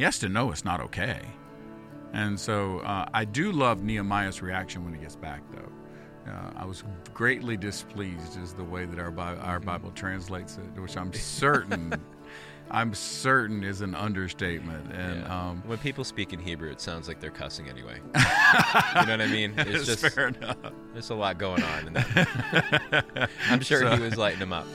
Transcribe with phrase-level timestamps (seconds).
[0.00, 1.20] he has to know it's not okay.
[2.14, 5.70] And so uh, I do love Nehemiah's reaction when he gets back, though.
[6.32, 10.80] Uh, I was greatly displeased is the way that our Bible, our Bible translates it,
[10.80, 11.92] which I'm certain,
[12.70, 14.90] I'm certain is an understatement.
[14.90, 15.48] And Yeah.
[15.50, 17.96] um, when people speak in Hebrew, it sounds like they're cussing anyway.
[18.14, 18.20] you
[19.06, 19.52] know what I mean?
[19.58, 20.56] It's just fair enough.
[20.94, 21.88] there's a lot going on.
[21.88, 23.28] In that.
[23.50, 24.66] I'm sure So- he was lighting them up.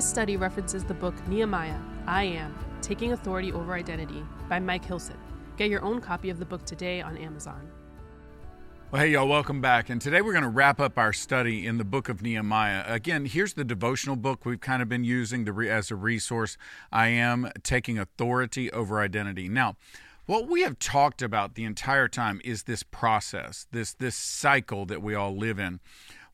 [0.00, 5.18] This study references the book Nehemiah, I Am, Taking Authority Over Identity by Mike Hilson.
[5.58, 7.70] Get your own copy of the book today on Amazon.
[8.90, 9.90] Well, hey, y'all, welcome back.
[9.90, 12.82] And today we're going to wrap up our study in the book of Nehemiah.
[12.86, 16.56] Again, here's the devotional book we've kind of been using re- as a resource.
[16.90, 19.50] I am taking authority over identity.
[19.50, 19.76] Now,
[20.24, 25.02] what we have talked about the entire time is this process, this this cycle that
[25.02, 25.78] we all live in,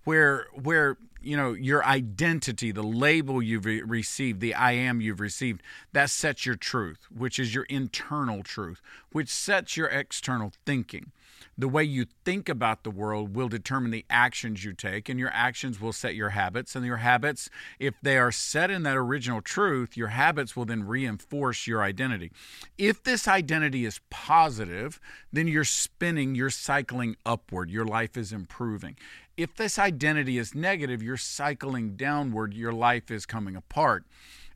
[0.05, 5.21] where where you know your identity, the label you've re- received, the I am you've
[5.21, 11.13] received, that sets your truth, which is your internal truth, which sets your external thinking
[11.59, 15.31] the way you think about the world will determine the actions you take, and your
[15.33, 16.77] actions will set your habits.
[16.77, 17.49] And your habits,
[17.79, 22.31] if they are set in that original truth, your habits will then reinforce your identity.
[22.79, 25.01] If this identity is positive,
[25.33, 28.97] then you're spinning, you're cycling upward, your life is improving.
[29.37, 34.05] If this identity is negative, you're cycling downward, your life is coming apart.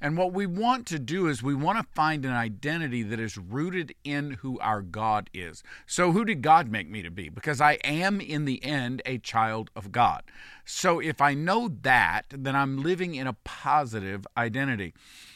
[0.00, 3.36] And what we want to do is we want to find an identity that is
[3.36, 5.62] rooted in who our God is.
[5.86, 7.28] So, who did God make me to be?
[7.28, 10.22] Because I am, in the end, a child of God.
[10.64, 14.94] So, if I know that, then I'm living in a positive identity.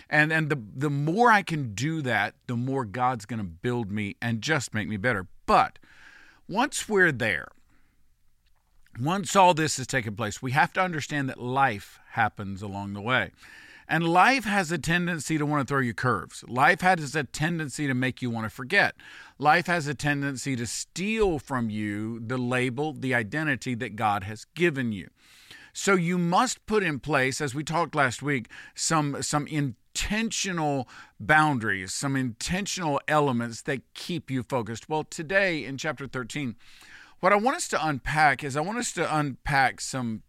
[0.09, 3.91] And, and the, the more I can do that, the more God's going to build
[3.91, 5.27] me and just make me better.
[5.45, 5.79] But
[6.49, 7.49] once we're there,
[9.01, 13.01] once all this has taken place, we have to understand that life happens along the
[13.01, 13.33] way.
[13.89, 16.45] And life has a tendency to want to throw you curves.
[16.49, 18.95] Life has a tendency to make you want to forget.
[19.39, 24.47] Life has a tendency to steal from you the label, the identity that God has
[24.55, 25.11] given you.
[25.73, 31.93] So you must put in place, as we talked last week, some some intentional boundaries,
[31.93, 34.89] some intentional elements that keep you focused.
[34.89, 36.55] Well, today in chapter 13,
[37.19, 40.23] what I want us to unpack is I want us to unpack some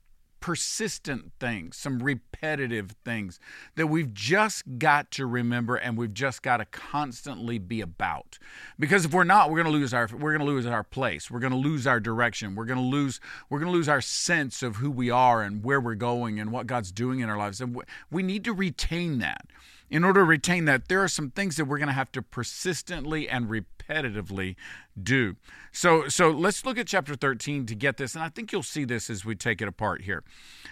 [0.45, 3.39] persistent things, some repetitive things
[3.77, 8.37] that we've just got to remember and we've just got to constantly be about.
[8.77, 11.31] Because if we're not, we're going to lose our we're going to lose our place.
[11.31, 12.53] We're going to lose our direction.
[12.53, 13.19] We're going to lose
[13.49, 16.51] we're going to lose our sense of who we are and where we're going and
[16.51, 17.59] what God's doing in our lives.
[17.59, 17.81] And
[18.11, 19.47] we need to retain that.
[19.89, 22.21] In order to retain that, there are some things that we're going to have to
[22.21, 24.55] persistently and repetitively
[25.01, 25.35] do.
[25.71, 28.83] So, so let's look at chapter 13 to get this, and I think you'll see
[28.85, 30.23] this as we take it apart here.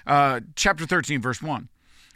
[0.08, 1.70] Uh, chapter 13, verse 1.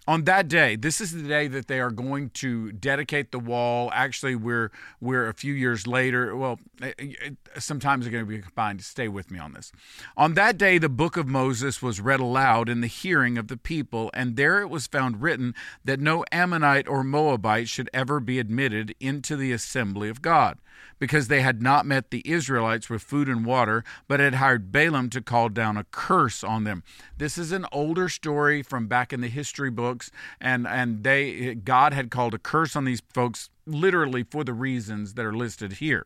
[0.07, 3.91] On that day, this is the day that they are going to dedicate the wall.
[3.93, 6.33] Actually, we're we're a few years later.
[6.33, 8.81] Well, eh, eh, eh, it- it- sometimes they're going to be combined.
[8.83, 9.71] Stay with me on this.
[10.15, 13.57] On that day, the book of Moses was read aloud in the hearing of the
[13.57, 15.53] people, and there it was found written
[15.83, 20.57] that no Ammonite or Moabite should ever be admitted into the assembly of God,
[20.99, 25.09] because they had not met the Israelites with food and water, but had hired Balaam
[25.09, 26.83] to call down a curse on them.
[27.17, 31.93] This is an older story from back in the history books, and and they God
[31.93, 36.05] had called a curse on these folks literally for the reasons that are listed here.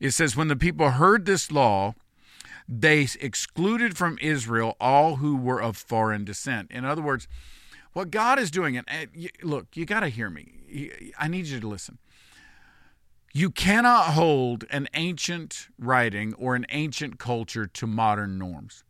[0.00, 1.94] It says when the people heard this law,
[2.68, 6.70] they excluded from Israel all who were of foreign descent.
[6.70, 7.28] In other words,
[7.92, 8.86] what God is doing, and
[9.42, 10.90] look, you got to hear me.
[11.18, 11.98] I need you to listen.
[13.34, 18.84] You cannot hold an ancient writing or an ancient culture to modern norms.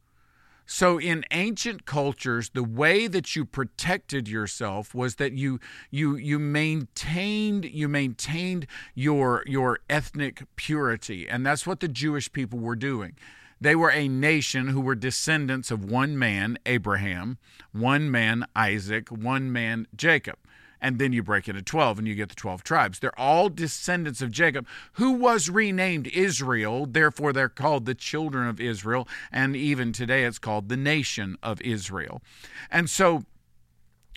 [0.70, 6.38] So in ancient cultures, the way that you protected yourself was that you you you
[6.38, 13.16] maintained you maintained your your ethnic purity, and that's what the Jewish people were doing.
[13.58, 17.38] They were a nation who were descendants of one man, Abraham,
[17.72, 20.36] one man, Isaac, one man, Jacob.
[20.80, 22.98] And then you break it into 12 and you get the 12 tribes.
[22.98, 26.86] They're all descendants of Jacob, who was renamed Israel.
[26.86, 29.08] Therefore, they're called the children of Israel.
[29.32, 32.22] And even today, it's called the nation of Israel.
[32.70, 33.24] And so,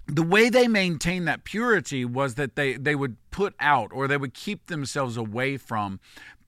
[0.08, 4.18] the way they maintained that purity was that they, they would put out or they
[4.18, 6.00] would keep themselves away from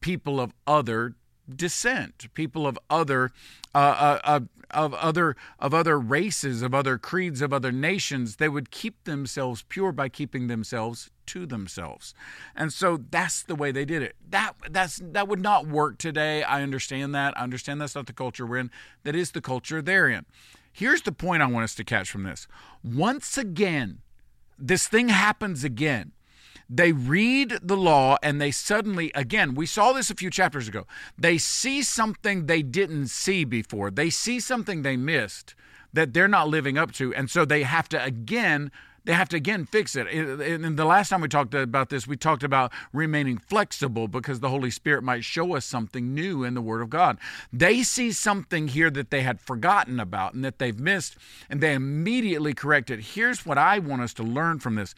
[0.01, 1.15] people of other
[1.53, 3.31] descent, people of other
[3.75, 4.39] uh, uh,
[4.71, 8.37] of other of other races, of other creeds, of other nations.
[8.37, 12.13] They would keep themselves pure by keeping themselves to themselves,
[12.55, 14.15] and so that's the way they did it.
[14.29, 16.43] That that's that would not work today.
[16.43, 17.37] I understand that.
[17.37, 18.71] I understand that's not the culture we're in.
[19.03, 20.25] That is the culture they're in.
[20.71, 22.47] Here's the point I want us to catch from this.
[22.83, 23.99] Once again,
[24.57, 26.13] this thing happens again
[26.75, 30.87] they read the law and they suddenly, again, we saw this a few chapters ago,
[31.17, 33.91] they see something they didn't see before.
[33.91, 35.53] They see something they missed
[35.93, 37.13] that they're not living up to.
[37.13, 38.71] And so they have to again
[39.05, 40.07] they have to again fix it.
[40.07, 44.47] And the last time we talked about this, we talked about remaining flexible because the
[44.47, 47.17] Holy Spirit might show us something new in the Word of God.
[47.51, 51.17] They see something here that they had forgotten about and that they've missed,
[51.49, 53.01] and they immediately correct it.
[53.01, 54.95] Here's what I want us to learn from this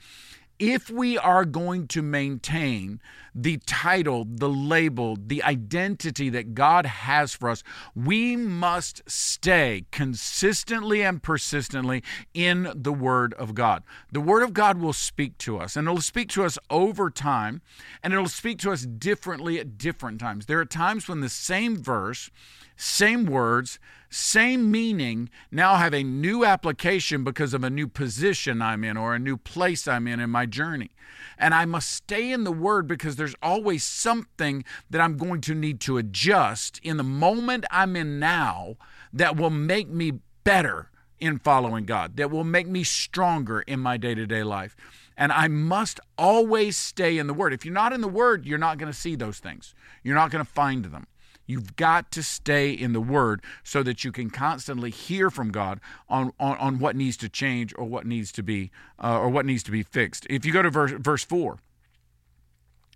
[0.59, 3.01] if we are going to maintain
[3.33, 7.63] the title, the label, the identity that God has for us,
[7.93, 12.01] we must stay consistently and persistently
[12.33, 13.83] in the Word of God.
[14.11, 17.61] The Word of God will speak to us, and it'll speak to us over time,
[18.01, 20.45] and it'll speak to us differently at different times.
[20.45, 22.31] There are times when the same verse,
[22.75, 23.79] same words,
[24.09, 29.13] same meaning now have a new application because of a new position I'm in or
[29.13, 30.91] a new place I'm in in my journey.
[31.37, 35.55] And I must stay in the Word because there's always something that I'm going to
[35.55, 38.77] need to adjust in the moment I'm in now
[39.11, 40.13] that will make me
[40.43, 44.75] better in following God, that will make me stronger in my day to day life.
[45.17, 47.53] And I must always stay in the Word.
[47.53, 49.73] If you're not in the Word, you're not going to see those things,
[50.03, 51.07] you're not going to find them.
[51.45, 55.79] You've got to stay in the Word so that you can constantly hear from God
[56.09, 58.71] on, on, on what needs to change or what needs to be
[59.03, 60.25] uh, or what needs to be fixed.
[60.29, 61.59] If you go to verse verse four,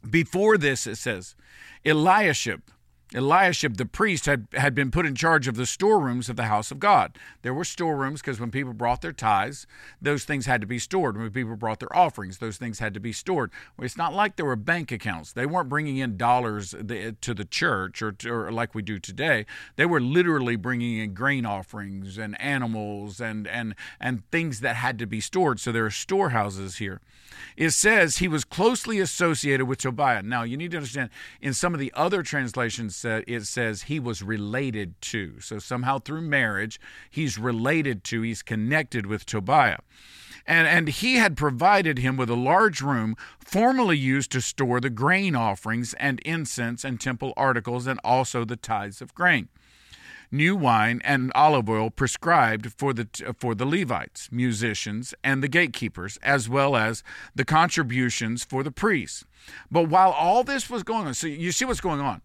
[0.09, 1.35] before this it says,
[1.85, 2.61] Eliashib
[3.13, 6.69] Eliashib the priest had, had been put in charge of the storerooms of the house
[6.69, 7.17] of God.
[7.41, 9.65] There were storerooms because when people brought their tithes,
[9.99, 11.17] those things had to be stored.
[11.17, 13.51] When people brought their offerings, those things had to be stored.
[13.79, 15.33] It's not like there were bank accounts.
[15.33, 19.47] They weren't bringing in dollars to the church or, to, or like we do today.
[19.75, 24.99] They were literally bringing in grain offerings and animals and, and, and things that had
[24.99, 25.59] to be stored.
[25.59, 27.01] So there are storehouses here.
[27.55, 30.21] It says he was closely associated with Tobiah.
[30.21, 31.09] Now, you need to understand,
[31.41, 35.39] in some of the other translations, it says he was related to.
[35.39, 36.79] So somehow through marriage,
[37.09, 39.79] he's related to, he's connected with Tobiah.
[40.45, 44.89] And, and he had provided him with a large room formerly used to store the
[44.89, 49.49] grain offerings and incense and temple articles and also the tithes of grain
[50.31, 53.07] new wine and olive oil prescribed for the
[53.37, 57.03] for the Levites, musicians, and the gatekeepers, as well as
[57.35, 59.25] the contributions for the priests.
[59.71, 62.21] But while all this was going on, so you see what's going on.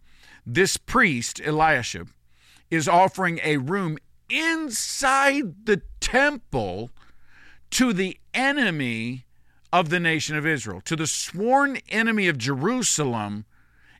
[0.47, 2.09] This priest Eliashib
[2.71, 3.99] is offering a room
[4.29, 6.91] inside the temple
[7.71, 9.25] to the enemy
[9.73, 13.45] of the nation of Israel, to the sworn enemy of Jerusalem.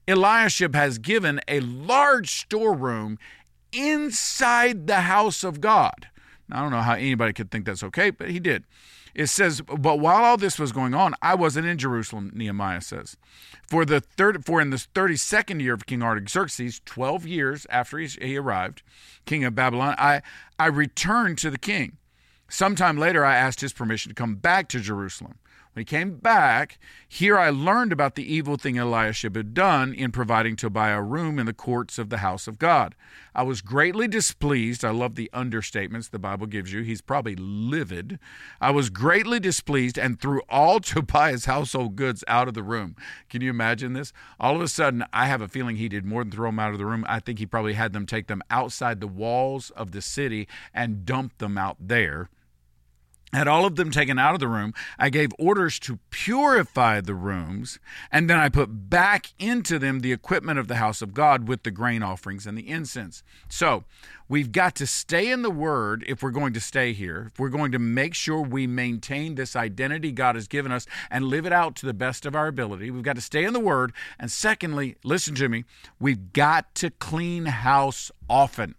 [0.07, 3.19] Eliashib has given a large storeroom
[3.73, 6.09] inside the house of God.
[6.49, 8.65] Now, I don't know how anybody could think that's okay, but he did.
[9.15, 13.17] It says, but while all this was going on, I wasn't in Jerusalem, Nehemiah says.
[13.69, 18.07] For the third for in the 32nd year of King Artaxerxes, 12 years after he,
[18.07, 18.83] he arrived,
[19.25, 20.23] king of Babylon, I,
[20.59, 21.99] I returned to the king.
[22.49, 25.37] Sometime later, I asked his permission to come back to Jerusalem.
[25.75, 26.79] When he came back,
[27.09, 31.37] here I learned about the evil thing Eliashib had done in providing Tobiah a room
[31.37, 32.95] in the courts of the house of God.
[33.35, 34.85] I was greatly displeased.
[34.85, 36.83] I love the understatements the Bible gives you.
[36.83, 38.21] He's probably livid.
[38.61, 42.95] I was greatly displeased and threw all Tobiah's household goods out of the room.
[43.29, 44.13] Can you imagine this?
[44.39, 46.71] All of a sudden, I have a feeling he did more than throw them out
[46.71, 47.05] of the room.
[47.09, 51.05] I think he probably had them take them outside the walls of the city and
[51.05, 52.31] dump them out there
[53.35, 54.73] had all of them taken out of the room.
[54.99, 57.79] I gave orders to purify the rooms,
[58.11, 61.63] and then I put back into them the equipment of the house of God with
[61.63, 63.23] the grain offerings and the incense.
[63.49, 63.85] So
[64.29, 67.49] we've got to stay in the Word if we're going to stay here, if we're
[67.49, 71.53] going to make sure we maintain this identity God has given us and live it
[71.53, 72.91] out to the best of our ability.
[72.91, 73.93] We've got to stay in the Word.
[74.19, 75.65] And secondly, listen to me,
[75.99, 78.75] we've got to clean house often.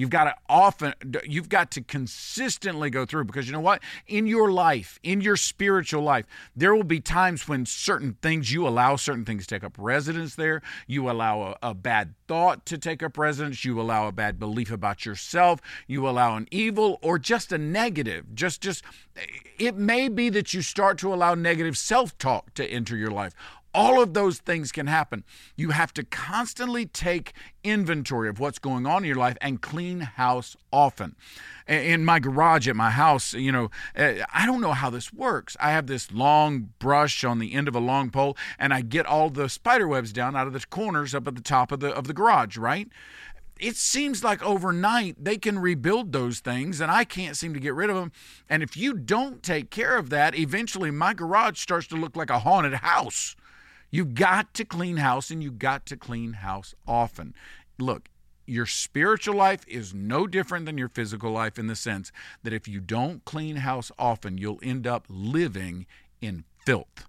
[0.00, 0.94] You've got to often,
[1.26, 3.82] you've got to consistently go through because you know what?
[4.06, 6.24] In your life, in your spiritual life,
[6.56, 10.36] there will be times when certain things, you allow certain things to take up residence
[10.36, 10.62] there.
[10.86, 13.62] You allow a, a bad thought to take up residence.
[13.62, 15.60] You allow a bad belief about yourself.
[15.86, 18.34] You allow an evil or just a negative.
[18.34, 18.82] Just, just,
[19.18, 19.26] eh,
[19.58, 23.34] it may be that you start to allow negative self talk to enter your life
[23.72, 25.24] All of those things can happen.
[25.56, 30.00] You have to constantly take inventory of what's going on in your life and clean
[30.00, 31.14] house often.
[31.68, 35.56] In my garage at my house, you know, eh, I don't know how this works.
[35.60, 39.06] I have this long brush on the end of a long pole, and I get
[39.06, 41.94] all the spider webs down out of the corners up at the top of the
[41.94, 42.88] of the garage, right?
[43.60, 47.74] it seems like overnight they can rebuild those things and I can't seem to get
[47.74, 48.10] rid of them.
[48.48, 52.30] And if you don't take care of that, eventually my garage starts to look like
[52.30, 53.36] a haunted house.
[53.90, 57.34] You got to clean house and you've got to clean house often.
[57.78, 58.08] Look,
[58.46, 62.10] your spiritual life is no different than your physical life in the sense
[62.42, 65.86] that if you don't clean house often, you'll end up living
[66.20, 67.06] in filth.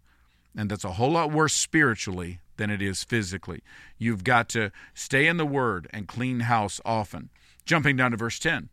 [0.56, 3.64] And that's a whole lot worse spiritually than it is physically.
[3.98, 7.30] You've got to stay in the Word and clean house often.
[7.66, 8.70] Jumping down to verse 10.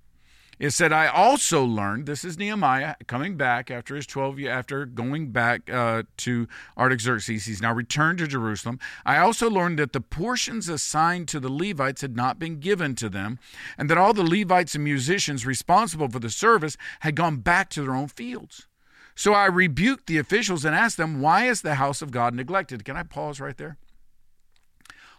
[0.59, 4.87] It said, I also learned, this is Nehemiah coming back after his 12 year, after
[4.87, 7.45] going back uh, to Artaxerxes.
[7.45, 8.81] He's now returned to Jerusalem.
[9.07, 13.09] I also learned that the portions assigned to the Levites had not been given to
[13.09, 13.39] them,
[13.77, 17.83] and that all the Levites and musicians responsible for the service had gone back to
[17.83, 18.67] their own fields.
[19.15, 22.85] So I rebuked the officials and asked them, Why is the house of God neglected?
[22.85, 23.77] Can I pause right there?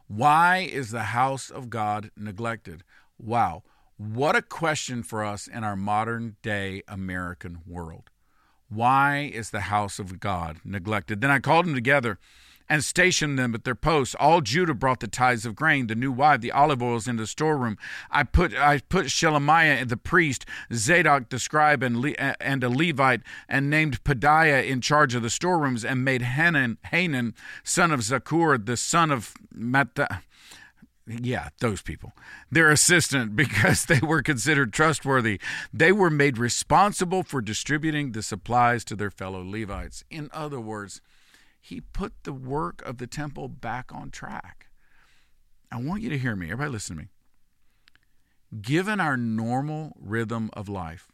[0.08, 2.84] Why is the house of God neglected?
[3.18, 3.64] Wow.
[4.00, 8.10] What a question for us in our modern day American world.
[8.70, 11.20] Why is the house of God neglected?
[11.20, 12.18] Then I called them together
[12.70, 14.16] and stationed them at their posts.
[14.18, 17.28] All Judah brought the tithes of grain, the new wine, the olive oils into the
[17.28, 17.78] storeroom.
[18.10, 23.24] I put I put Shelemiah the priest, Zadok the scribe, and Le, and a Levite,
[23.50, 28.66] and named Pedaiah in charge of the storerooms, and made Hanan, Hanan son of Zakur,
[28.66, 30.22] the son of Mattha
[31.10, 32.14] yeah, those people.
[32.52, 35.40] Their assistant because they were considered trustworthy.
[35.74, 40.04] They were made responsible for distributing the supplies to their fellow Levites.
[40.10, 41.02] In other words,
[41.60, 44.68] he put the work of the temple back on track.
[45.72, 46.52] I want you to hear me.
[46.52, 47.08] Everybody, listen to me.
[48.62, 51.08] Given our normal rhythm of life,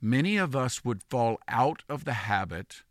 [0.00, 2.82] many of us would fall out of the habit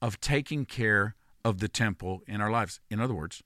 [0.00, 1.14] of taking care
[1.44, 2.80] of the temple in our lives.
[2.90, 3.42] In other words,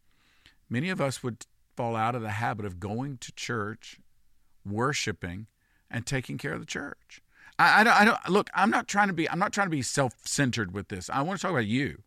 [0.70, 4.00] many of us would fall out of the habit of going to church,
[4.64, 5.46] worshiping,
[5.90, 7.22] and taking care of the church.
[7.58, 8.50] I, I, don't, I don't look.
[8.54, 9.28] I'm not trying to be.
[9.30, 11.08] I'm not trying to be self-centered with this.
[11.10, 12.02] I want to talk about you.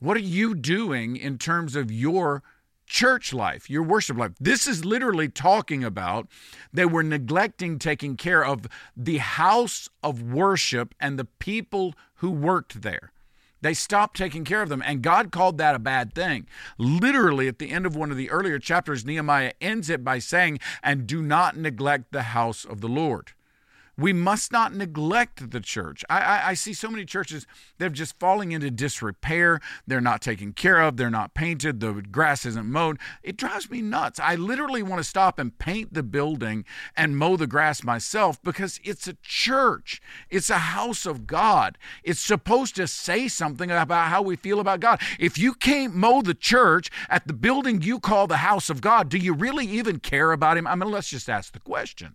[0.00, 2.42] What are you doing in terms of your
[2.86, 4.32] church life, your worship life?
[4.38, 6.28] This is literally talking about
[6.72, 8.66] they were neglecting taking care of
[8.96, 13.12] the house of worship and the people who worked there.
[13.64, 16.46] They stopped taking care of them, and God called that a bad thing.
[16.76, 20.58] Literally, at the end of one of the earlier chapters, Nehemiah ends it by saying,
[20.82, 23.32] And do not neglect the house of the Lord.
[23.96, 26.04] We must not neglect the church.
[26.10, 27.46] I, I, I, see so many churches
[27.78, 29.60] that are just falling into disrepair.
[29.86, 30.96] They're not taken care of.
[30.96, 31.80] They're not painted.
[31.80, 32.98] The grass isn't mowed.
[33.22, 34.18] It drives me nuts.
[34.18, 36.64] I literally want to stop and paint the building
[36.96, 40.00] and mow the grass myself because it's a church.
[40.28, 41.78] It's a house of God.
[42.02, 45.00] It's supposed to say something about how we feel about God.
[45.20, 49.08] If you can't mow the church at the building you call the house of God,
[49.08, 50.66] do you really even care about Him?
[50.66, 52.14] I mean, let's just ask the question.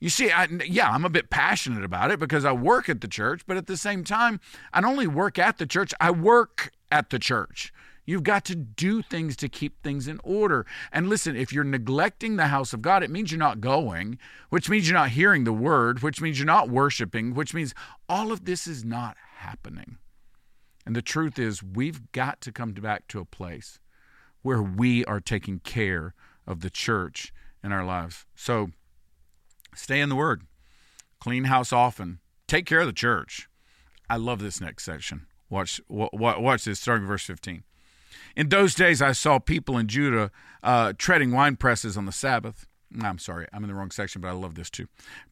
[0.00, 3.08] You see, I, yeah, I'm a bit passionate about it because I work at the
[3.08, 4.40] church, but at the same time,
[4.72, 7.72] I don't only work at the church, I work at the church.
[8.06, 10.64] You've got to do things to keep things in order.
[10.92, 14.70] And listen, if you're neglecting the house of God, it means you're not going, which
[14.70, 17.74] means you're not hearing the word, which means you're not worshiping, which means
[18.08, 19.98] all of this is not happening.
[20.86, 23.78] And the truth is, we've got to come back to a place
[24.40, 26.14] where we are taking care
[26.46, 27.30] of the church
[27.62, 28.24] in our lives.
[28.34, 28.70] So,
[29.74, 30.42] Stay in the Word.
[31.20, 32.20] Clean house often.
[32.46, 33.48] Take care of the church.
[34.08, 35.26] I love this next section.
[35.50, 37.62] Watch, watch this, starting verse 15.
[38.36, 40.30] In those days, I saw people in Judah
[40.62, 42.66] uh, treading wine presses on the Sabbath.
[43.02, 44.86] I'm sorry, I'm in the wrong section, but I love this too.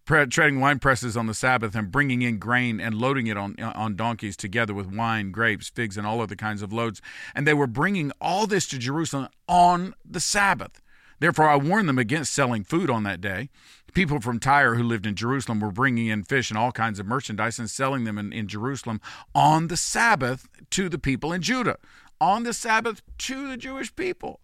[0.06, 3.96] treading wine presses on the Sabbath and bringing in grain and loading it on on
[3.96, 7.00] donkeys together with wine, grapes, figs, and all other kinds of loads.
[7.34, 10.82] And they were bringing all this to Jerusalem on the Sabbath.
[11.18, 13.48] Therefore, I warned them against selling food on that day.
[13.96, 17.06] People from Tyre who lived in Jerusalem were bringing in fish and all kinds of
[17.06, 19.00] merchandise and selling them in, in Jerusalem
[19.34, 21.78] on the Sabbath to the people in Judah,
[22.20, 24.40] on the Sabbath to the Jewish people.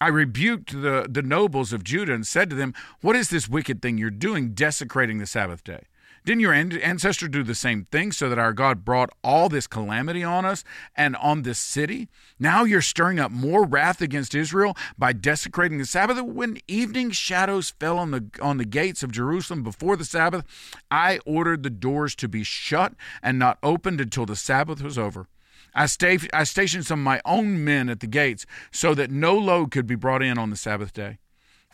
[0.00, 3.82] I rebuked the, the nobles of Judah and said to them, What is this wicked
[3.82, 5.86] thing you're doing, desecrating the Sabbath day?
[6.26, 10.24] Didn't your ancestor do the same thing so that our God brought all this calamity
[10.24, 10.64] on us
[10.96, 12.08] and on this city?
[12.36, 16.20] Now you're stirring up more wrath against Israel by desecrating the Sabbath.
[16.20, 20.44] When evening shadows fell on the on the gates of Jerusalem before the Sabbath,
[20.90, 25.28] I ordered the doors to be shut and not opened until the Sabbath was over.
[25.76, 29.38] I, sta- I stationed some of my own men at the gates so that no
[29.38, 31.18] load could be brought in on the Sabbath day.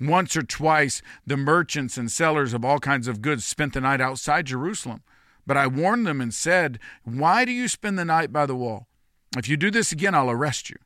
[0.02, 4.00] Once or twice, the merchants and sellers of all kinds of goods spent the night
[4.00, 5.02] outside Jerusalem.
[5.46, 8.88] But I warned them and said, Why do you spend the night by the wall?
[9.36, 10.76] If you do this again, I'll arrest you.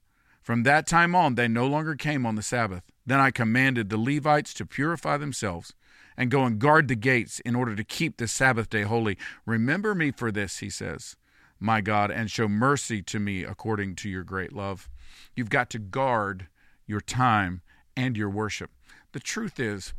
[0.42, 2.82] From that time on, they no longer came on the Sabbath.
[3.06, 5.72] Then I commanded the Levites to purify themselves
[6.16, 9.16] and go and guard the gates in order to keep the Sabbath day holy.
[9.44, 11.16] Remember me for this, he says,
[11.58, 14.90] my God, and show mercy to me according to your great love.
[15.34, 16.48] You've got to guard
[16.86, 17.62] your time
[17.96, 18.70] and your worship.
[19.16, 19.94] The truth is,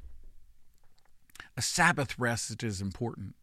[1.57, 3.33] a Sabbath rest is important.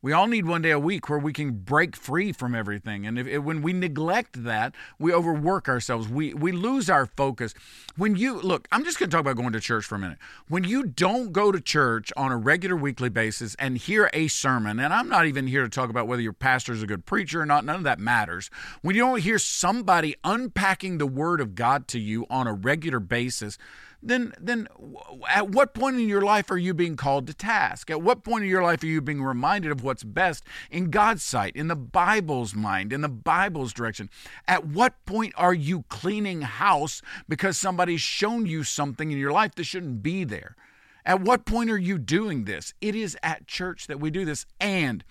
[0.00, 3.06] We all need one day a week where we can break free from everything.
[3.06, 6.08] And if, if, when we neglect that, we overwork ourselves.
[6.08, 7.52] We, we lose our focus.
[7.98, 10.16] When you look, I'm just going to talk about going to church for a minute.
[10.48, 14.80] When you don't go to church on a regular weekly basis and hear a sermon,
[14.80, 17.42] and I'm not even here to talk about whether your pastor is a good preacher
[17.42, 18.48] or not, none of that matters.
[18.80, 23.00] When you don't hear somebody unpacking the word of God to you on a regular
[23.00, 23.58] basis,
[24.02, 24.66] then then
[25.28, 27.90] at what point in your life are you being called to task?
[27.90, 31.22] At what point in your life are you being reminded of what's best in God's
[31.22, 34.08] sight, in the Bible's mind, in the Bible's direction?
[34.48, 39.54] At what point are you cleaning house because somebody's shown you something in your life
[39.56, 40.56] that shouldn't be there?
[41.04, 42.74] At what point are you doing this?
[42.80, 45.04] It is at church that we do this, and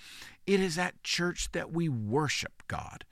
[0.46, 3.06] it is at church that we worship God.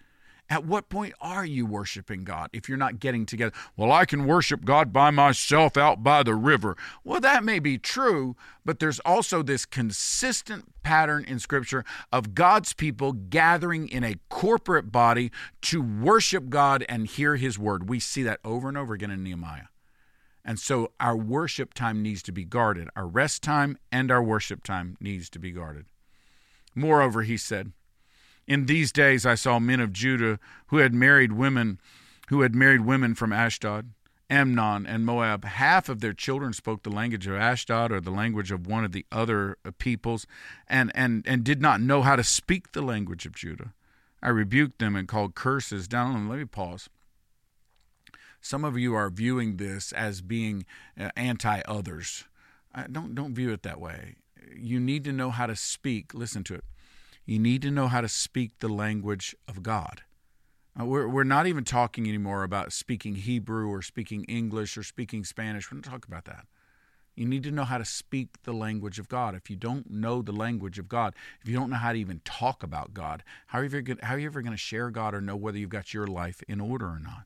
[0.50, 3.54] At what point are you worshiping God if you're not getting together?
[3.76, 6.78] Well, I can worship God by myself out by the river.
[7.04, 12.72] Well, that may be true, but there's also this consistent pattern in Scripture of God's
[12.72, 15.32] people gathering in a corporate body
[15.64, 17.90] to worship God and hear His word.
[17.90, 19.68] We see that over and over again in Nehemiah.
[20.46, 22.88] And so our worship time needs to be guarded.
[22.96, 25.88] Our rest time and our worship time needs to be guarded.
[26.74, 27.74] Moreover, he said,
[28.48, 31.80] in these days I saw men of Judah who had married women
[32.30, 33.92] who had married women from Ashdod,
[34.30, 35.46] Ammon, and Moab.
[35.46, 38.92] Half of their children spoke the language of Ashdod or the language of one of
[38.92, 40.28] the other peoples,
[40.68, 43.74] and, and, and did not know how to speak the language of Judah.
[44.22, 46.30] I rebuked them and called curses down on them.
[46.30, 46.90] Let me pause.
[48.42, 50.66] Some of you are viewing this as being
[51.00, 52.26] uh, anti others.
[52.76, 54.16] Uh, don't don't view it that way.
[54.56, 56.14] You need to know how to speak.
[56.14, 56.64] Listen to it
[57.28, 60.02] you need to know how to speak the language of God.
[60.80, 65.26] Uh, we're, we're not even talking anymore about speaking Hebrew or speaking English or speaking
[65.26, 65.70] Spanish.
[65.70, 66.46] We're not talking about that.
[67.16, 69.36] You need to know how to speak the language of God.
[69.36, 72.22] If you don't know the language of God, if you don't know how to even
[72.24, 75.14] talk about God, how are you ever, how are you ever going to share God
[75.14, 77.26] or know whether you've got your life in order or not?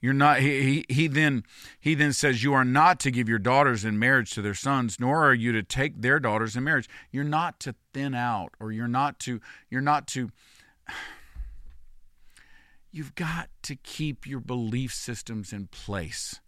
[0.00, 1.44] You're not he, he he then
[1.80, 4.98] he then says you are not to give your daughters in marriage to their sons
[5.00, 6.88] nor are you to take their daughters in marriage.
[7.10, 10.30] You're not to thin out or you're not to you're not to
[12.92, 16.40] You've got to keep your belief systems in place.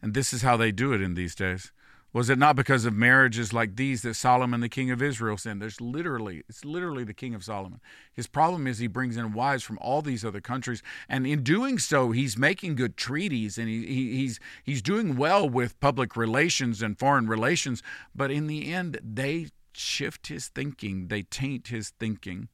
[0.00, 1.72] And this is how they do it in these days.
[2.12, 5.62] Was it not because of marriages like these that Solomon, the king of Israel, sinned?
[5.62, 7.80] There's literally, it's literally the king of Solomon.
[8.12, 11.78] His problem is he brings in wives from all these other countries, and in doing
[11.78, 16.82] so, he's making good treaties and he, he, he's he's doing well with public relations
[16.82, 17.80] and foreign relations.
[18.12, 22.48] But in the end, they shift his thinking, they taint his thinking.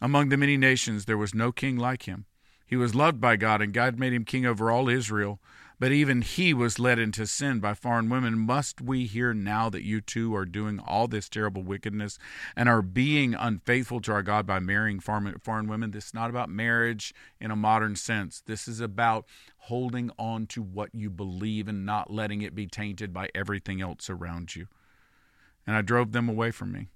[0.00, 2.26] Among the many nations, there was no king like him.
[2.66, 5.40] He was loved by God, and God made him king over all Israel.
[5.78, 8.38] But even he was led into sin by foreign women.
[8.38, 12.18] Must we hear now that you too are doing all this terrible wickedness
[12.56, 15.90] and are being unfaithful to our God by marrying foreign, women?
[15.90, 18.42] This is not about marriage in a modern sense.
[18.46, 19.26] This is about
[19.58, 24.08] holding on to what you believe and not letting it be tainted by everything else
[24.08, 24.68] around you.
[25.66, 26.88] And I drove them away from me.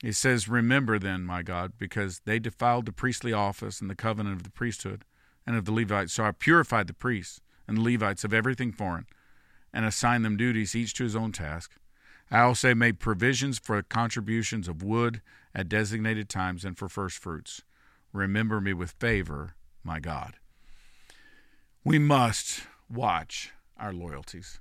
[0.00, 4.36] He says, Remember then, my God, because they defiled the priestly office and the covenant
[4.36, 5.04] of the priesthood
[5.44, 6.12] and of the Levites.
[6.12, 9.06] So I purified the priests and Levites of everything foreign,
[9.72, 11.72] and assigned them duties, each to his own task.
[12.30, 15.20] I also made provisions for contributions of wood
[15.54, 17.62] at designated times and for first fruits.
[18.12, 20.34] Remember me with favor, my God.
[21.84, 24.58] We must watch our loyalties.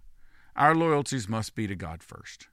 [0.56, 2.48] Our loyalties must be to God first.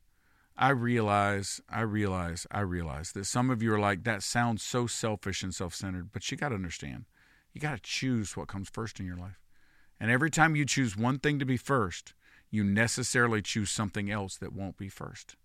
[0.57, 4.87] I realize, I realize, I realize that some of you are like, that sounds so
[4.87, 7.05] selfish and self centered, but you got to understand,
[7.53, 9.42] you got to choose what comes first in your life.
[10.03, 12.13] And every time you choose one thing to be first,
[12.51, 15.37] you necessarily choose something else that won't be first.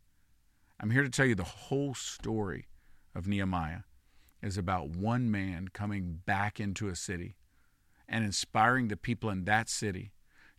[0.80, 2.66] I'm here to tell you the whole story
[3.14, 3.82] of Nehemiah
[4.42, 7.36] is about one man coming back into a city
[8.10, 10.12] and inspiring the people in that city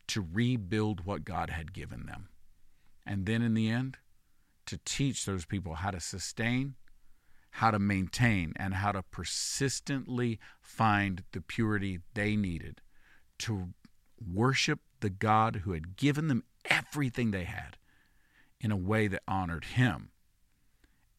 [0.07, 2.29] to rebuild what God had given them.
[3.05, 3.97] And then in the end,
[4.67, 6.77] to teach those people how to sustain,
[7.51, 12.81] how to maintain and how to persistently find the purity they needed
[13.41, 13.71] to
[14.27, 17.77] worship the God who had given them everything they had
[18.61, 20.11] in a way that honored Him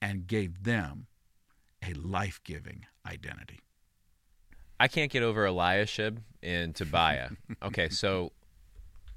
[0.02, 1.08] and gave them
[1.88, 3.60] a life giving identity.
[4.80, 7.30] I can't get over Eliashib and Tobiah.
[7.64, 8.32] okay, so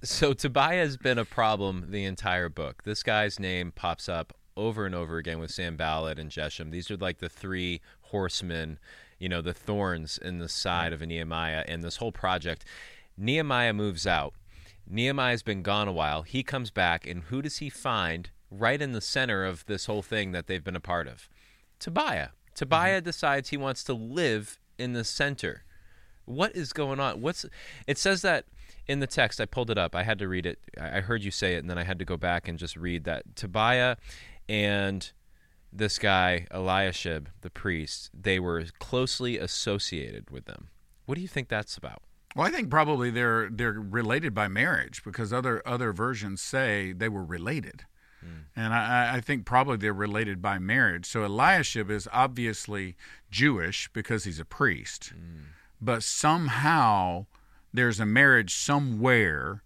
[0.02, 2.82] so Tobiah has been a problem the entire book.
[2.82, 6.72] This guy's name pops up over and over again with Sanballat and Geshem.
[6.72, 8.78] These are like the three horsemen,
[9.18, 12.64] you know, the thorns in the side of a Nehemiah and this whole project.
[13.22, 14.34] Nehemiah moves out.
[14.84, 16.22] Nehemiah's been gone a while.
[16.22, 20.02] He comes back, and who does he find right in the center of this whole
[20.02, 21.28] thing that they've been a part of?
[21.78, 22.30] Tobiah.
[22.56, 23.04] Tobiah mm-hmm.
[23.04, 25.62] decides he wants to live in the center.
[26.24, 27.20] What is going on?
[27.20, 27.46] What's
[27.86, 28.44] it says that
[28.88, 29.94] in the text I pulled it up.
[29.94, 30.58] I had to read it.
[30.80, 33.04] I heard you say it and then I had to go back and just read
[33.04, 33.96] that Tobiah
[34.48, 35.10] and
[35.72, 40.68] this guy Eliashib, the priest, they were closely associated with them.
[41.06, 42.02] What do you think that's about?
[42.34, 47.08] Well, I think probably they're they're related by marriage because other other versions say they
[47.08, 47.84] were related,
[48.24, 48.44] mm.
[48.56, 51.04] and I, I, think probably they're related by marriage.
[51.06, 52.96] So Eliashib is obviously
[53.30, 55.42] Jewish because he's a priest, mm.
[55.80, 57.26] but somehow
[57.74, 59.62] there's a marriage somewhere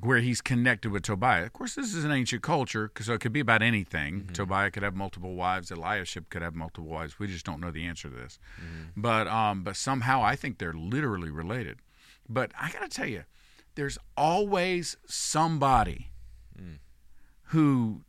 [0.00, 1.44] where he's connected with Tobiah.
[1.44, 4.20] Of course, this is an ancient culture, so it could be about anything.
[4.20, 4.32] Mm-hmm.
[4.34, 5.70] Tobiah could have multiple wives.
[5.70, 7.18] Eliashib could have multiple wives.
[7.18, 8.38] We just don't know the answer to this.
[8.60, 9.00] Mm-hmm.
[9.00, 11.78] But um, but somehow I think they're literally related.
[12.28, 13.24] But I got to tell you,
[13.74, 16.10] there's always somebody
[16.60, 16.78] mm.
[17.44, 18.02] who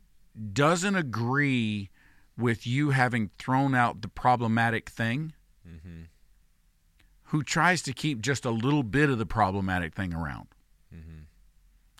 [0.52, 1.90] doesn't agree
[2.36, 5.32] with you having thrown out the problematic thing.
[5.66, 6.02] Mm-hmm.
[7.24, 10.48] Who tries to keep just a little bit of the problematic thing around?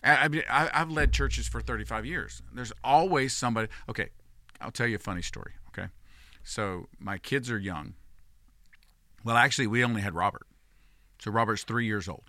[0.03, 2.41] I, mean, I, I've led churches for 35 years.
[2.53, 3.67] There's always somebody.
[3.87, 4.09] Okay,
[4.59, 5.53] I'll tell you a funny story.
[5.67, 5.89] Okay,
[6.43, 7.93] so my kids are young.
[9.23, 10.47] Well, actually, we only had Robert.
[11.21, 12.23] So Robert's three years old,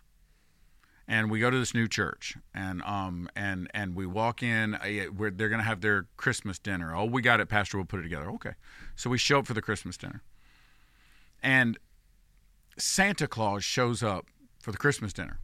[1.09, 4.75] and we go to this new church, and um and and we walk in.
[4.75, 6.95] Uh, where they're going to have their Christmas dinner.
[6.95, 7.79] Oh, we got it, Pastor.
[7.79, 8.31] We'll put it together.
[8.33, 8.53] Okay,
[8.95, 10.23] so we show up for the Christmas dinner,
[11.43, 11.79] and
[12.77, 14.27] Santa Claus shows up
[14.61, 15.39] for the Christmas dinner.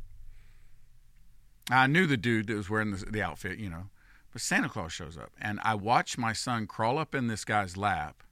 [1.70, 3.84] I knew the dude that was wearing the, the outfit, you know,
[4.30, 7.78] but Santa Claus shows up, and I watch my son crawl up in this guy's
[7.78, 8.22] lap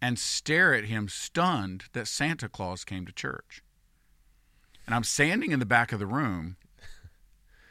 [0.00, 3.62] and stare at him, stunned that Santa Claus came to church.
[4.86, 6.56] And I'm standing in the back of the room.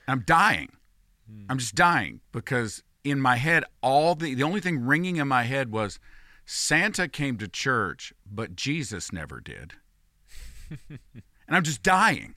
[0.07, 0.69] I'm dying.
[1.49, 5.43] I'm just dying because in my head, all the the only thing ringing in my
[5.43, 5.99] head was
[6.45, 9.73] Santa came to church, but Jesus never did.
[10.89, 10.99] and
[11.49, 12.35] I'm just dying.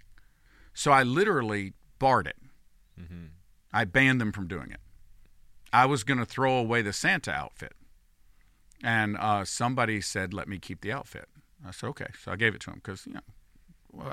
[0.73, 2.37] So I literally barred it.
[3.01, 3.27] Mm-hmm.
[3.73, 4.81] I banned them from doing it.
[5.73, 7.73] I was going to throw away the Santa outfit.
[8.83, 11.29] And uh, somebody said, let me keep the outfit.
[11.67, 12.07] I said, okay.
[12.23, 13.21] So I gave it to him because, you know,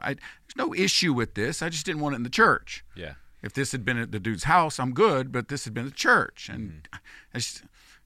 [0.02, 1.62] I, there's no issue with this.
[1.62, 2.84] I just didn't want it in the church.
[2.96, 3.14] Yeah.
[3.42, 5.92] If this had been at the dude's house, I'm good, but this had been the
[5.92, 6.50] church.
[6.50, 6.96] And mm-hmm.
[7.34, 7.64] I just,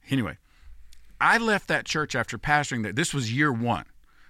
[0.10, 0.38] anyway,
[1.20, 2.94] I left that church after pastoring there.
[2.94, 3.86] This was year one.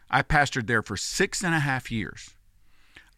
[0.09, 2.31] I pastored there for six and a half years.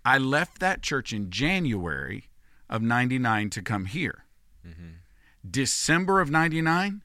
[0.03, 2.29] I left that church in January
[2.69, 4.23] of 99 to come here.
[4.65, 4.89] Mm-hmm.
[5.49, 7.03] December of 99,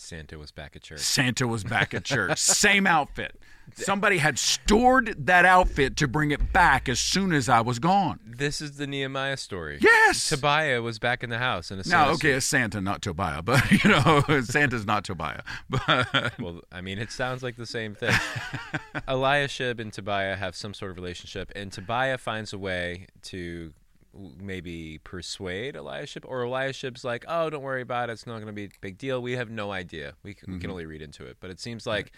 [0.00, 1.00] Santa was back at church.
[1.00, 2.38] Santa was back at church.
[2.40, 3.38] Same outfit.
[3.76, 8.20] Somebody had stored that outfit to bring it back as soon as I was gone.
[8.24, 9.78] This is the Nehemiah story.
[9.80, 10.28] Yes.
[10.28, 11.70] Tobiah was back in the house.
[11.70, 15.42] And now, okay, it's Santa, not Tobiah, but you know, Santa's not Tobiah.
[15.68, 18.14] But well, I mean, it sounds like the same thing.
[19.08, 23.72] Eliashib and Tobiah have some sort of relationship, and Tobiah finds a way to
[24.14, 28.14] maybe persuade Eliashib, or Eliashib's like, "Oh, don't worry about it.
[28.14, 29.22] It's not going to be a big deal.
[29.22, 30.14] We have no idea.
[30.22, 30.52] We, mm-hmm.
[30.52, 30.70] we can mm-hmm.
[30.72, 32.12] only read into it." But it seems like right.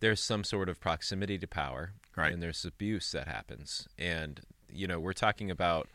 [0.00, 2.32] There's some sort of proximity to power, right.
[2.32, 3.86] and there's abuse that happens.
[3.98, 4.40] And
[4.72, 5.88] you know, we're talking about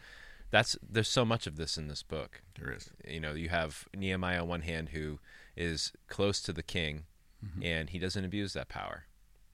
[0.52, 2.42] that's there's so much of this in this book.
[2.60, 2.90] There is.
[3.08, 5.20] You know, you have Nehemiah on one hand who
[5.56, 7.04] is close to the king,
[7.46, 7.64] mm-hmm.
[7.64, 9.06] and he doesn't abuse that power,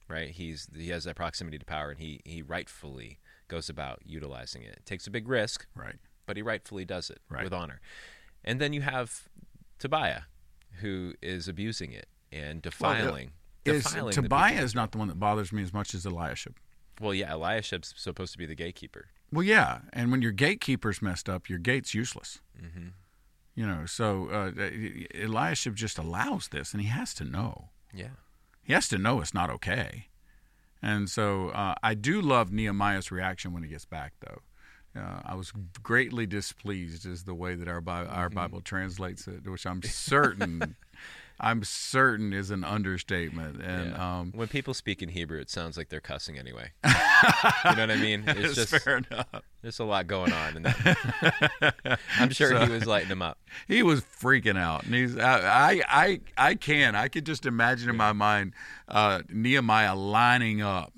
[0.08, 0.30] right?
[0.30, 4.76] He's he has that proximity to power, and he he rightfully goes about utilizing it.
[4.78, 5.96] It takes a big risk, right?
[6.26, 7.44] But he rightfully does it right.
[7.44, 7.80] with honor.
[8.44, 9.28] And then you have
[9.78, 10.22] Tobiah,
[10.80, 12.96] who is abusing it and defiling.
[12.98, 13.30] Well, defiling
[13.64, 16.56] is, Tobiah is not the one that bothers me as much as Eliashib.
[17.00, 19.06] Well, yeah, Eliashib's supposed to be the gatekeeper.
[19.32, 22.40] Well, yeah, and when your gatekeeper's messed up, your gate's useless.
[22.62, 22.88] Mm-hmm.
[23.54, 24.52] You know, so uh,
[25.14, 27.68] Eliashib just allows this, and he has to know.
[27.94, 28.08] Yeah,
[28.62, 30.08] he has to know it's not okay.
[30.82, 35.00] And so uh, I do love Nehemiah's reaction when he gets back, though.
[35.00, 38.34] uh, I was greatly displeased is the way that our Bi- our Mm-hmm.
[38.34, 40.76] Bible translates it, which I'm certain
[41.44, 43.60] I'm certain is an understatement.
[43.60, 44.18] And Yeah.
[44.20, 46.70] um, when people speak in Hebrew, it sounds like they're cussing anyway.
[46.84, 46.90] you
[47.74, 48.22] know what I mean?
[48.26, 49.26] It's it's just fair enough.
[49.60, 50.56] there's a lot going on.
[50.58, 51.74] In that.
[52.18, 53.38] I'm sure he was lighting them up.
[53.66, 57.90] He was freaking out, and he's I I I, I can I could just imagine
[57.90, 58.52] in my mind
[58.88, 60.92] uh, Nehemiah lining up,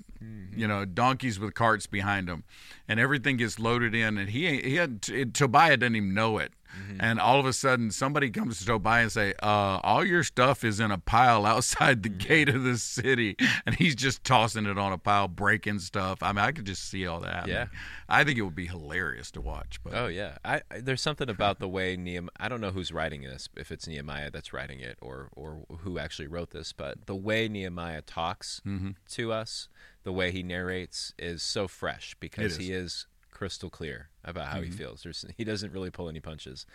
[0.55, 2.43] you know, donkeys with carts behind him,
[2.87, 5.01] and everything gets loaded in, and he he had
[5.33, 6.53] Tobiah doesn't even know it.
[6.99, 10.63] And all of a sudden, somebody comes to by and say, uh, "All your stuff
[10.63, 13.35] is in a pile outside the gate of the city,"
[13.65, 16.21] and he's just tossing it on a pile, breaking stuff.
[16.21, 17.47] I mean, I could just see all that.
[17.47, 17.67] Yeah.
[18.07, 19.79] I think it would be hilarious to watch.
[19.83, 22.29] But Oh yeah, I, I there's something about the way Nehemiah.
[22.39, 25.97] I don't know who's writing this, if it's Nehemiah that's writing it, or or who
[25.99, 28.91] actually wrote this, but the way Nehemiah talks Mm-hmm.
[29.11, 29.67] to us,
[30.03, 34.61] the way he narrates, is so fresh because It he is crystal clear about how
[34.61, 34.77] he Mm-hmm.
[34.77, 35.03] feels.
[35.03, 36.65] There's, he doesn't really pull any punches.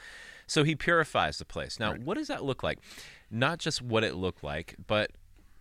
[0.47, 1.79] So he purifies the place.
[1.79, 2.79] Now, what does that look like?
[3.31, 5.11] Not just what it looked like, but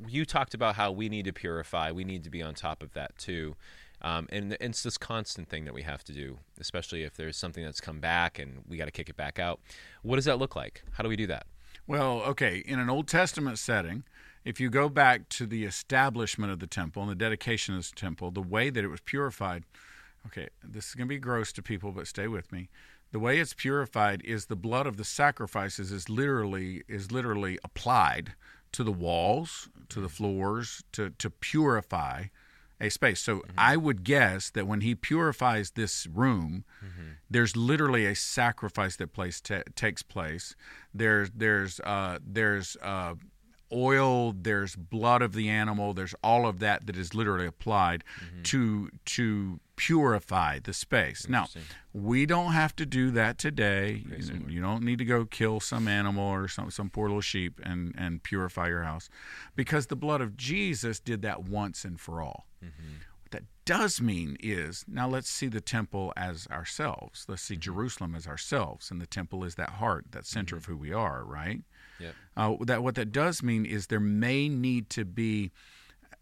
[0.07, 1.91] you talked about how we need to purify.
[1.91, 3.55] We need to be on top of that too.
[4.01, 7.65] Um, and it's this constant thing that we have to do, especially if there's something
[7.65, 9.59] that's come back and we got to kick it back out.
[10.03, 10.83] What does that look like?
[10.93, 11.45] How do we do that?
[11.85, 14.03] Well, okay, in an Old Testament setting,
[14.45, 17.95] if you go back to the establishment of the temple and the dedication of the
[17.95, 19.65] temple, the way that it was purified,
[20.25, 22.69] okay, this is going to be gross to people, but stay with me.
[23.11, 28.33] The way it's purified is the blood of the sacrifices is literally is literally applied
[28.71, 32.25] to the walls, to the floors, to to purify
[32.79, 33.19] a space.
[33.19, 36.63] So I would guess that when he purifies this room,
[37.29, 40.55] there's literally a sacrifice that place ta takes place.
[40.93, 43.15] There's there's uh, there's uh,
[43.71, 48.03] oil, there's blood of the animal, there's all of that that is literally applied
[48.43, 51.27] to to purify the space.
[51.29, 51.47] Now,
[51.93, 54.03] we don't have to do that today.
[54.29, 57.59] You, you don't need to go kill some animal or some some poor little sheep
[57.63, 59.09] and and purify your house
[59.55, 62.45] because the blood of Jesus did that once and for all.
[63.29, 67.25] What that does mean is now let's see the temple as ourselves.
[67.27, 70.75] Let's see Jerusalem as ourselves, and the temple is that heart, that center of who
[70.75, 71.61] we are, right?
[71.99, 72.15] Yep.
[72.35, 75.51] Uh, that what that does mean is there may need to be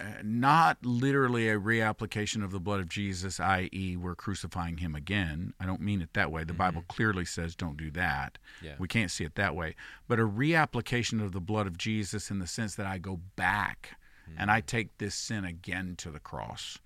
[0.01, 5.53] uh, not literally a reapplication of the blood of Jesus, i.e., we're crucifying him again.
[5.59, 6.43] I don't mean it that way.
[6.43, 8.37] The Bible clearly says don't do that.
[8.61, 8.73] Yeah.
[8.77, 9.75] We can't see it that way.
[10.07, 13.97] But a reapplication of the blood of Jesus in the sense that I go back
[14.37, 16.79] and I take this sin again to the cross.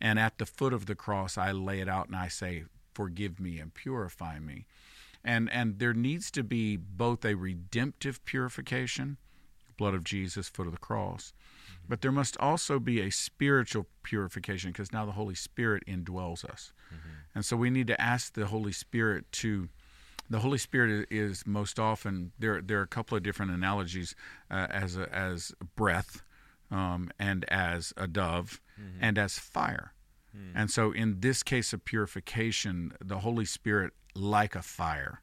[0.00, 3.40] And at the foot of the cross, I lay it out and I say, Forgive
[3.40, 4.66] me and purify me.
[5.24, 9.16] And, and there needs to be both a redemptive purification,
[9.76, 11.32] blood of Jesus, foot of the cross,
[11.88, 16.72] but there must also be a spiritual purification because now the Holy Spirit indwells us.
[17.34, 19.68] And so we need to ask the Holy Spirit to.
[20.30, 22.62] The Holy Spirit is most often there.
[22.62, 24.14] There are a couple of different analogies
[24.50, 26.22] uh, as a, as breath,
[26.74, 28.60] um, and as a dove,
[29.00, 29.92] and as fire.
[30.56, 35.20] And so, in this case of purification, the Holy Spirit, like a fire,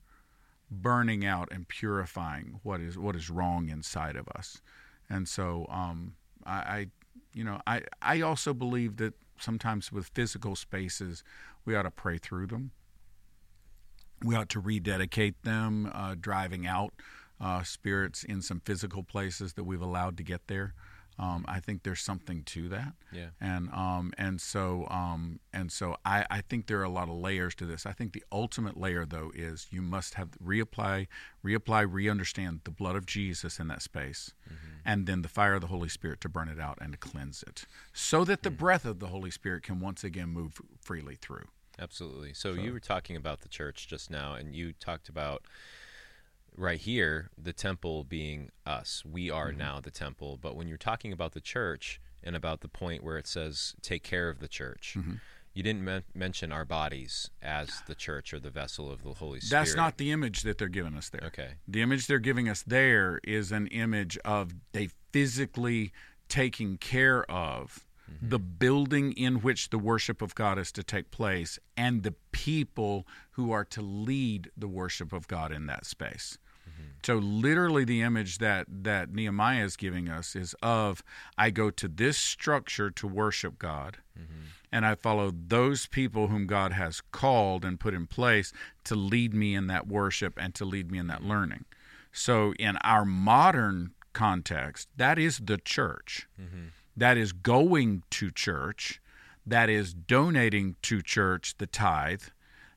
[0.70, 4.62] burning out and purifying what is what is wrong inside of us.
[5.10, 6.88] And so, um, I, I,
[7.34, 11.24] you know, I I also believe that sometimes with physical spaces,
[11.66, 12.72] we ought to pray through them.
[14.24, 16.94] We ought to rededicate them, uh, driving out
[17.42, 20.74] uh, spirits in some physical places that we've allowed to get there.
[21.22, 23.30] Um, I think there's something to that Yeah.
[23.40, 27.16] and um and so um and so I I think there are a lot of
[27.16, 27.86] layers to this.
[27.86, 31.08] I think the ultimate layer though is you must have reapply,
[31.46, 34.34] reapply, re-understand the blood of Jesus in that space,
[34.84, 37.44] and then the fire of the Holy Spirit to burn it out and to cleanse
[37.44, 41.48] it, so that the breath of the Holy Spirit can once again move freely through.
[41.80, 42.34] Absolutely.
[42.34, 45.46] So, you were talking about the church just now, and you talked about
[46.56, 49.04] right here the temple being us.
[49.06, 49.60] We are mm-hmm.
[49.60, 50.38] now the temple.
[50.42, 54.04] But when you're talking about the church and about the point where it says take
[54.04, 55.16] care of the church, mm-hmm.
[55.54, 59.40] you didn't men- mention our bodies as the church or the vessel of the Holy
[59.40, 59.60] Spirit.
[59.60, 61.24] That's not the image that they're giving us there.
[61.26, 61.52] Okay.
[61.68, 65.92] The image they're giving us there is an image of they physically
[66.28, 68.30] taking care of Mm-hmm.
[68.30, 73.08] the building in which the worship of God is to take place and the people
[73.32, 76.38] who are to lead the worship of God in that space.
[76.68, 76.90] Mm-hmm.
[77.04, 81.04] So literally the image that that Nehemiah is giving us is of
[81.38, 84.46] I go to this structure to worship God mm-hmm.
[84.72, 88.54] and I follow those people whom God has called and put in place
[88.86, 91.66] to lead me in that worship and to lead me in that learning.
[92.12, 96.28] So in our modern context, that is the church.
[96.96, 99.02] That is going to church,
[99.46, 102.24] that is donating to church the tithe,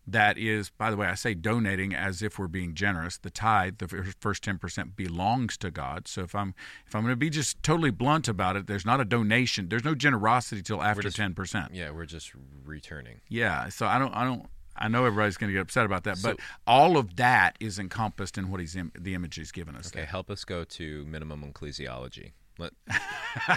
[0.07, 3.17] that is, by the way, I say donating as if we're being generous.
[3.17, 6.07] The tithe, the first ten percent, belongs to God.
[6.09, 6.55] So if I'm
[6.87, 9.69] if I'm going to be just totally blunt about it, there's not a donation.
[9.69, 11.75] There's no generosity till after ten percent.
[11.75, 12.33] Yeah, we're just
[12.65, 13.23] returning.
[13.29, 13.71] Yeah.
[13.71, 14.47] So I don't I don't
[14.77, 17.79] I know everybody's going to get upset about that, so, but all of that is
[17.79, 19.87] encompassed in what he's the image he's given us.
[19.87, 20.07] Okay, there.
[20.07, 22.33] help us go to minimum ecclesiology.
[22.59, 22.73] Let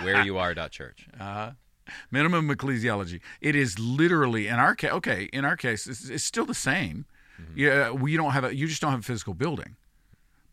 [0.01, 1.07] where you are dot church.
[1.19, 1.51] Uh-huh.
[2.11, 3.21] Minimum ecclesiology.
[3.39, 4.91] It is literally in our case.
[4.91, 7.05] Okay, in our case, it's, it's still the same.
[7.41, 7.53] Mm-hmm.
[7.55, 8.53] Yeah, we don't have a.
[8.53, 9.77] You just don't have a physical building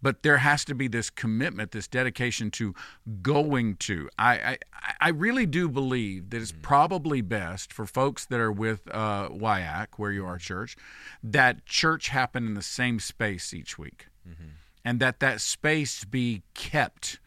[0.04, 2.74] but there has to be this commitment, this dedication to
[3.22, 4.10] going to.
[4.18, 4.58] I I,
[5.00, 6.60] I really do believe that it's mm-hmm.
[6.60, 10.76] probably best for folks that are with uh, WIAC, where you are church,
[11.22, 14.48] that church happen in the same space each week, mm-hmm.
[14.84, 17.18] and that that space be kept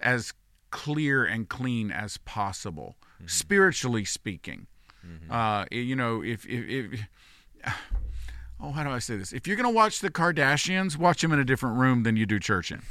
[0.00, 0.32] as
[0.70, 3.26] clear and clean as possible, mm-hmm.
[3.26, 4.66] spiritually speaking.
[5.06, 5.32] Mm-hmm.
[5.32, 7.00] Uh, you know, if, if, if
[8.60, 9.32] oh, how do I say this?
[9.32, 12.26] If you're going to watch the Kardashians, watch them in a different room than you
[12.26, 12.82] do church in.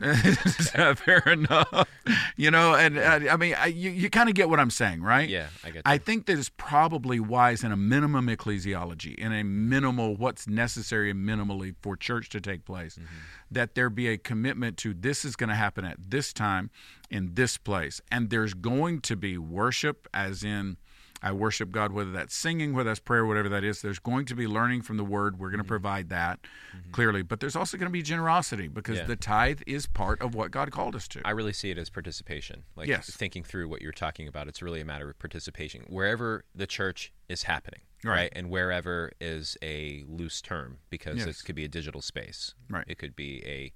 [0.96, 1.88] Fair enough.
[2.36, 5.02] You know, and uh, I mean, I, you, you kind of get what I'm saying,
[5.02, 5.28] right?
[5.28, 5.84] Yeah, I get.
[5.84, 5.90] That.
[5.90, 11.10] I think that is probably wise in a minimum ecclesiology, in a minimal what's necessary
[11.10, 13.06] and minimally for church to take place, mm-hmm.
[13.50, 16.70] that there be a commitment to this is going to happen at this time,
[17.10, 20.76] in this place, and there's going to be worship, as in
[21.22, 23.80] I worship God, whether that's singing, whether that's prayer, whatever that is.
[23.80, 25.38] There's going to be learning from the Word.
[25.38, 25.68] We're going to mm-hmm.
[25.68, 26.40] provide that
[26.76, 26.90] mm-hmm.
[26.90, 29.06] clearly, but there's also going to be generosity because yeah.
[29.06, 31.20] the tithe is part of what God called us to.
[31.24, 32.64] I really see it as participation.
[32.74, 33.08] Like yes.
[33.10, 37.12] thinking through what you're talking about, it's really a matter of participation wherever the church
[37.28, 37.80] is happening.
[38.04, 38.14] Right.
[38.14, 38.32] right.
[38.34, 41.28] And wherever is a loose term because yes.
[41.28, 42.54] it could be a digital space.
[42.68, 42.84] Right.
[42.88, 43.72] It could be a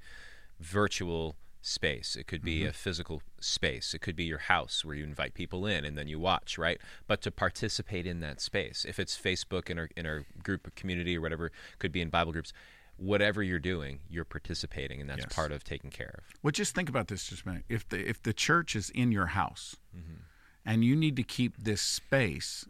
[0.59, 2.17] virtual space.
[2.17, 2.69] It could be mm-hmm.
[2.69, 3.93] a physical space.
[3.93, 6.81] It could be your house where you invite people in and then you watch, right?
[7.07, 11.17] But to participate in that space, if it's Facebook in our in our group community
[11.17, 12.53] or whatever, could be in Bible groups.
[12.99, 15.35] Whatever you're doing, you're participating, and that's yes.
[15.35, 16.25] part of taking care of.
[16.43, 17.65] Well, just think about this just a minute.
[17.69, 20.23] If the if the church is in your house, mm-hmm.
[20.65, 22.67] and you need to keep this space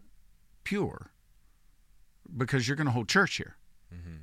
[0.64, 1.12] pure,
[2.36, 3.56] because you're going to hold church here.
[3.94, 4.16] Mm-hmm.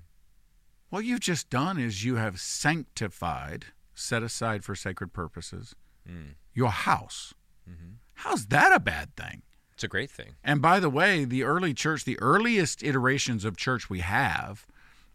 [0.89, 5.75] What you've just done is you have sanctified set aside for sacred purposes,
[6.09, 6.35] mm.
[6.53, 7.33] your house.
[7.69, 7.93] Mm-hmm.
[8.15, 9.41] How's that a bad thing?
[9.73, 10.35] It's a great thing.
[10.43, 14.65] And by the way, the early church, the earliest iterations of church we have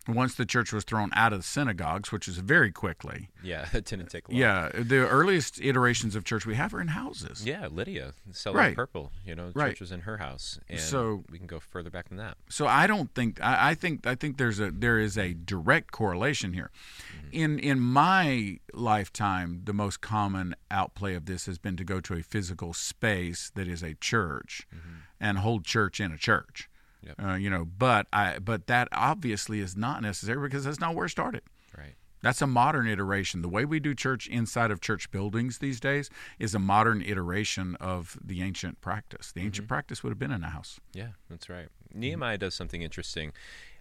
[0.08, 3.28] once the church was thrown out of the synagogues, which is very quickly.
[3.42, 4.38] Yeah, it didn't take long.
[4.38, 7.44] Yeah, the earliest iterations of church we have are in houses.
[7.44, 8.74] Yeah, Lydia, selling right.
[8.74, 9.12] purple.
[9.24, 9.70] You know, right.
[9.70, 12.36] church was in her house, and so we can go further back than that.
[12.48, 15.92] So I don't think I, I think I think there's a there is a direct
[15.92, 16.70] correlation here.
[17.16, 17.28] Mm-hmm.
[17.32, 22.14] In in my lifetime, the most common outplay of this has been to go to
[22.14, 25.00] a physical space that is a church, mm-hmm.
[25.20, 26.68] and hold church in a church.
[27.02, 27.14] Yep.
[27.22, 31.06] Uh, you know, but I but that obviously is not necessary because that's not where
[31.06, 31.42] it started.
[31.76, 31.94] Right.
[32.20, 33.42] That's a modern iteration.
[33.42, 37.76] The way we do church inside of church buildings these days is a modern iteration
[37.76, 39.30] of the ancient practice.
[39.30, 39.74] The ancient mm-hmm.
[39.74, 40.80] practice would have been in a house.
[40.92, 41.68] Yeah, that's right.
[41.94, 43.32] Nehemiah does something interesting.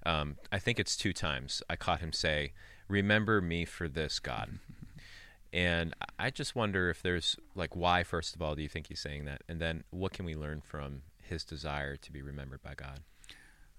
[0.05, 1.63] Um, I think it's two times.
[1.69, 2.53] I caught him say,
[2.87, 4.59] "Remember me for this, God."
[5.53, 8.99] and I just wonder if there's like why first of all do you think he's
[8.99, 12.73] saying that, and then what can we learn from his desire to be remembered by
[12.75, 13.01] God.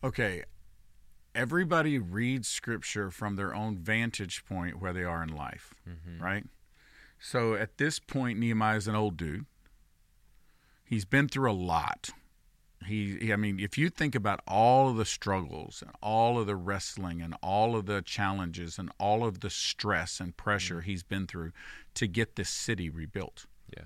[0.03, 0.45] Okay.
[1.35, 6.23] Everybody reads scripture from their own vantage point where they are in life, mm-hmm.
[6.23, 6.45] right?
[7.21, 9.47] So at this point, Nehemiah is an old dude.
[10.85, 12.11] He's been through a lot.
[12.87, 16.57] He, I mean, if you think about all of the struggles and all of the
[16.57, 20.91] wrestling and all of the challenges and all of the stress and pressure mm-hmm.
[20.91, 21.53] he's been through
[21.95, 23.47] to get this city rebuilt.
[23.77, 23.85] Yeah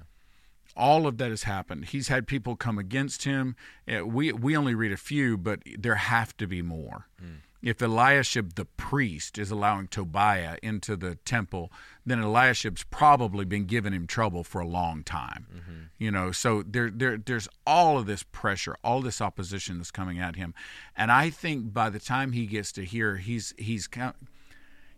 [0.76, 1.86] all of that has happened.
[1.86, 3.56] He's had people come against him.
[3.88, 7.08] Uh, we we only read a few, but there have to be more.
[7.22, 7.38] Mm.
[7.62, 11.70] If Eliashib the priest is allowing Tobiah into the temple,
[12.04, 15.46] then Eliashib's probably been giving him trouble for a long time.
[15.54, 15.80] Mm-hmm.
[15.98, 20.18] You know, so there, there there's all of this pressure, all this opposition that's coming
[20.18, 20.54] at him,
[20.96, 23.88] and I think by the time he gets to here, he's he's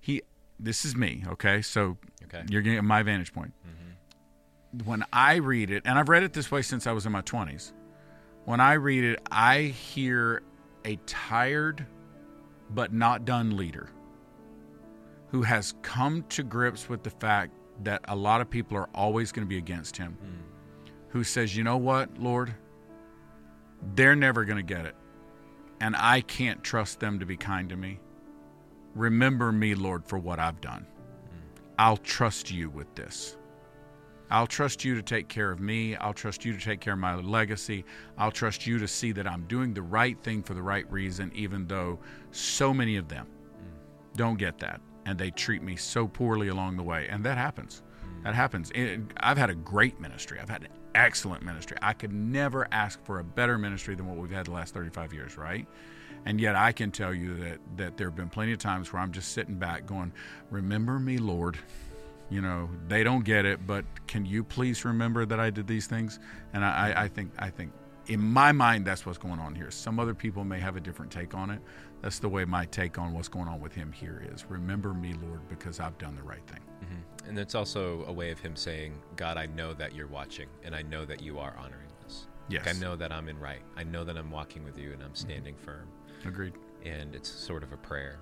[0.00, 0.22] he.
[0.58, 1.60] This is me, okay?
[1.62, 2.44] So okay.
[2.48, 3.52] you're getting my vantage point.
[3.66, 3.84] Mm-hmm
[4.82, 7.22] when I read it, and I've read it this way since I was in my
[7.22, 7.72] 20s,
[8.44, 10.42] when I read it, I hear
[10.84, 11.86] a tired
[12.70, 13.88] but not done leader
[15.28, 19.32] who has come to grips with the fact that a lot of people are always
[19.32, 20.90] going to be against him, mm.
[21.08, 22.54] who says, you know what, Lord,
[23.94, 24.94] they're never going to get it,
[25.80, 27.98] and I can't trust them to be kind to me.
[28.94, 30.86] Remember me, Lord, for what I've done.
[31.26, 31.62] Mm.
[31.78, 33.36] I'll trust you with this.
[34.34, 35.94] I'll trust you to take care of me.
[35.94, 37.84] I'll trust you to take care of my legacy.
[38.18, 41.30] I'll trust you to see that I'm doing the right thing for the right reason,
[41.36, 42.00] even though
[42.32, 44.16] so many of them mm.
[44.16, 47.06] don't get that and they treat me so poorly along the way.
[47.08, 47.84] And that happens.
[48.04, 48.24] Mm.
[48.24, 48.72] That happens.
[49.18, 50.40] I've had a great ministry.
[50.40, 51.76] I've had an excellent ministry.
[51.80, 55.12] I could never ask for a better ministry than what we've had the last 35
[55.12, 55.64] years, right?
[56.24, 59.00] And yet I can tell you that, that there have been plenty of times where
[59.00, 60.12] I'm just sitting back going,
[60.50, 61.56] Remember me, Lord.
[62.34, 65.86] You know, they don't get it, but can you please remember that I did these
[65.86, 66.18] things?
[66.52, 67.70] And I, I think I think
[68.06, 69.70] in my mind that's what's going on here.
[69.70, 71.60] Some other people may have a different take on it.
[72.02, 74.46] That's the way my take on what's going on with him here is.
[74.46, 76.58] Remember me, Lord, because I've done the right thing.
[76.82, 77.28] Mm-hmm.
[77.28, 80.74] And it's also a way of him saying, God, I know that you're watching, and
[80.74, 82.26] I know that you are honoring this.
[82.48, 82.66] Yes.
[82.66, 83.62] Like, I know that I'm in right.
[83.76, 85.86] I know that I'm walking with you, and I'm standing firm.
[86.26, 86.54] Agreed.
[86.84, 88.18] And it's sort of a prayer.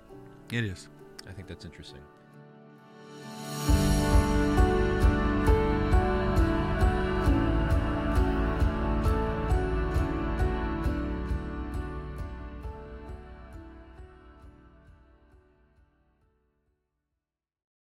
[0.52, 0.90] It is.
[1.26, 2.02] I think that's interesting.